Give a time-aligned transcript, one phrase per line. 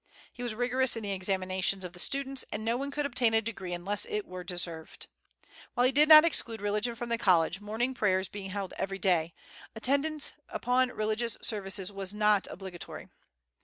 [0.33, 3.39] He was rigorous in the examinations of the students, and no one could obtain a
[3.41, 5.05] degree unless it were deserved.
[5.75, 9.35] While he did not exclude religion from the college, morning prayers being held every day,
[9.75, 13.09] attendance upon religious services was not obligatory.